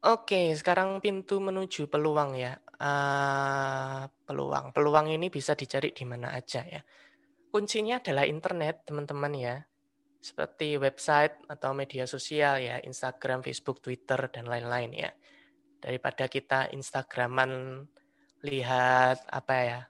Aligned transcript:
Oke, 0.00 0.56
sekarang 0.56 0.96
pintu 1.04 1.44
menuju 1.44 1.84
peluang 1.92 2.32
ya. 2.32 2.56
Uh, 2.80 4.08
peluang. 4.24 4.72
Peluang 4.72 5.12
ini 5.12 5.28
bisa 5.28 5.52
dicari 5.52 5.92
di 5.92 6.08
mana 6.08 6.32
aja 6.32 6.64
ya. 6.64 6.80
Kuncinya 7.52 8.00
adalah 8.00 8.24
internet, 8.24 8.88
teman-teman 8.88 9.32
ya. 9.36 9.60
Seperti 10.16 10.80
website 10.80 11.44
atau 11.52 11.76
media 11.76 12.08
sosial 12.08 12.64
ya, 12.64 12.80
Instagram, 12.80 13.44
Facebook, 13.44 13.84
Twitter, 13.84 14.32
dan 14.32 14.48
lain-lain 14.48 14.88
ya. 14.96 15.12
Daripada 15.84 16.32
kita 16.32 16.72
Instagraman 16.72 17.84
lihat 18.40 19.20
apa 19.28 19.56
ya, 19.60 19.80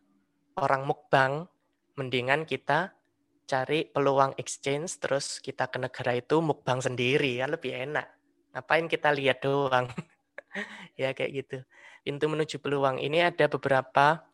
orang 0.59 0.91
mukbang, 0.91 1.47
mendingan 1.95 2.51
kita 2.51 2.99
cari 3.47 3.87
peluang 3.87 4.35
exchange, 4.43 4.99
terus 4.99 5.39
kita 5.39 5.71
ke 5.71 5.79
negara 5.79 6.19
itu 6.19 6.43
mukbang 6.43 6.83
sendiri, 6.83 7.39
ya 7.39 7.47
lebih 7.47 7.79
enak 7.79 8.20
Ngapain 8.51 8.87
kita 8.91 9.15
lihat 9.15 9.43
doang? 9.45 9.87
ya 11.01 11.15
kayak 11.15 11.31
gitu. 11.33 11.59
Pintu 12.03 12.27
menuju 12.27 12.57
peluang 12.59 12.99
ini 12.99 13.23
ada 13.23 13.47
beberapa 13.47 14.25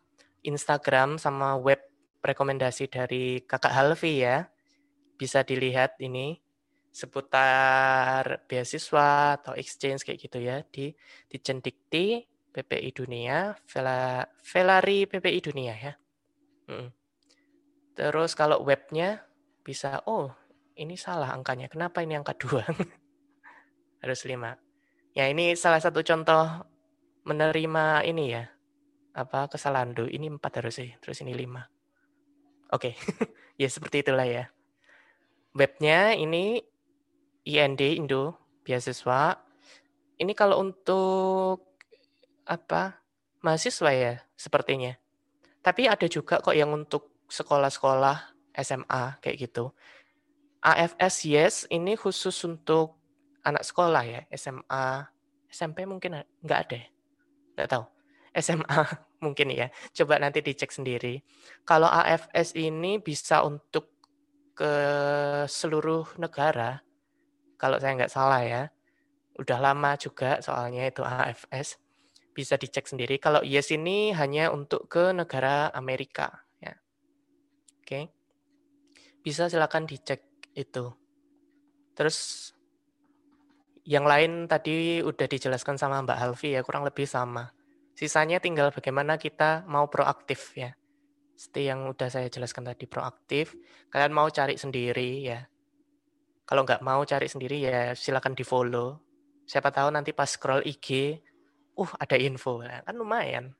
Instagram 0.41 1.21
sama 1.21 1.57
web 1.59 1.81
rekomendasi 2.23 2.89
dari 2.89 3.43
Kakak 3.45 3.73
Halvi 3.73 4.25
ya. 4.25 4.49
Bisa 5.17 5.41
dilihat 5.41 5.97
ini 6.01 6.37
seputar 6.89 8.41
beasiswa 8.49 9.37
atau 9.37 9.53
exchange 9.53 10.01
kayak 10.01 10.19
gitu 10.19 10.41
ya 10.41 10.65
di 10.65 10.89
di 11.29 11.37
Cendikti, 11.37 12.25
PPI 12.53 12.89
Dunia, 12.89 13.53
Vela, 13.69 14.25
Velari 14.41 15.05
PPI 15.05 15.39
Dunia 15.45 15.73
ya. 15.77 15.93
Terus 17.97 18.37
kalau 18.37 18.61
webnya 18.61 19.25
bisa, 19.65 20.05
oh 20.05 20.29
ini 20.77 20.93
salah 20.93 21.33
angkanya, 21.33 21.65
kenapa 21.65 22.05
ini 22.05 22.13
angka 22.13 22.37
dua? 22.37 22.61
harus 24.03 24.21
lima. 24.25 24.57
Ya 25.17 25.25
ini 25.29 25.57
salah 25.57 25.81
satu 25.81 26.05
contoh 26.05 26.67
menerima 27.25 28.05
ini 28.05 28.37
ya 28.37 28.45
apa 29.17 29.49
kesalahan 29.49 29.97
do 29.97 30.05
ini 30.05 30.29
empat 30.29 30.61
harus 30.61 30.77
sih 30.77 30.93
terus 31.01 31.19
ini 31.25 31.33
lima. 31.33 31.65
Oke, 32.69 32.93
okay. 32.93 32.93
ya 33.61 33.67
seperti 33.71 34.05
itulah 34.05 34.27
ya. 34.27 34.45
Webnya 35.57 36.13
ini 36.13 36.61
IND 37.47 37.81
Indo 37.81 38.37
beasiswa. 38.61 39.41
Ini 40.19 40.33
kalau 40.35 40.61
untuk 40.61 41.79
apa 42.45 43.01
mahasiswa 43.41 43.91
ya 43.95 44.13
sepertinya. 44.35 44.93
Tapi 45.63 45.87
ada 45.89 46.05
juga 46.05 46.43
kok 46.43 46.55
yang 46.55 46.75
untuk 46.75 47.25
sekolah-sekolah 47.31 48.35
SMA 48.59 49.03
kayak 49.23 49.37
gitu. 49.49 49.71
AFS 50.61 51.15
Yes 51.23 51.55
ini 51.71 51.95
khusus 51.95 52.35
untuk 52.43 52.97
anak 53.47 53.63
sekolah 53.63 54.03
ya, 54.03 54.21
SMA, 54.35 55.07
SMP 55.47 55.87
mungkin 55.87 56.19
nggak 56.43 56.59
ada, 56.67 56.81
nggak 57.55 57.69
tahu. 57.71 57.85
SMA 58.37 58.79
mungkin 59.25 59.47
ya. 59.55 59.71
Coba 59.95 60.19
nanti 60.21 60.43
dicek 60.43 60.69
sendiri. 60.69 61.23
Kalau 61.63 61.87
AFS 61.87 62.53
ini 62.59 62.99
bisa 62.99 63.41
untuk 63.47 63.95
ke 64.53 64.73
seluruh 65.47 66.17
negara, 66.21 66.81
kalau 67.57 67.81
saya 67.81 67.97
nggak 67.97 68.13
salah 68.13 68.41
ya. 68.43 68.63
Udah 69.37 69.61
lama 69.61 69.93
juga 69.97 70.41
soalnya 70.41 70.89
itu 70.89 71.05
AFS. 71.05 71.77
Bisa 72.33 72.57
dicek 72.57 72.85
sendiri. 72.85 73.17
Kalau 73.17 73.41
yes 73.41 73.73
ini 73.73 74.13
hanya 74.13 74.53
untuk 74.53 74.85
ke 74.89 75.13
negara 75.13 75.73
Amerika. 75.73 76.45
Ya. 76.61 76.77
Oke. 77.81 78.13
Bisa 79.21 79.49
silakan 79.49 79.89
dicek 79.89 80.25
itu. 80.53 80.93
Terus 81.97 82.49
yang 83.87 84.03
lain 84.03 84.51
tadi 84.51 84.99
udah 84.99 85.27
dijelaskan 85.31 85.79
sama 85.79 86.03
Mbak 86.03 86.19
Alfi 86.19 86.59
ya, 86.59 86.61
kurang 86.61 86.83
lebih 86.83 87.07
sama. 87.07 87.55
Sisanya 87.95 88.43
tinggal 88.43 88.75
bagaimana 88.75 89.15
kita 89.15 89.63
mau 89.63 89.87
proaktif 89.87 90.51
ya. 90.59 90.75
Seperti 91.39 91.71
yang 91.71 91.87
udah 91.87 92.11
saya 92.11 92.27
jelaskan 92.27 92.67
tadi, 92.67 92.83
proaktif. 92.83 93.55
Kalian 93.87 94.11
mau 94.11 94.27
cari 94.27 94.59
sendiri 94.59 95.23
ya. 95.23 95.39
Kalau 96.43 96.67
nggak 96.67 96.83
mau 96.83 96.99
cari 97.07 97.31
sendiri 97.31 97.63
ya 97.63 97.95
silakan 97.95 98.35
di 98.35 98.43
follow. 98.43 98.99
Siapa 99.47 99.71
tahu 99.71 99.87
nanti 99.95 100.11
pas 100.11 100.27
scroll 100.27 100.67
IG, 100.67 101.23
uh 101.79 101.91
ada 101.95 102.19
info. 102.19 102.59
Kan 102.59 102.95
lumayan. 102.99 103.55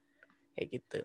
Kayak 0.60 0.68
gitu. 0.76 1.00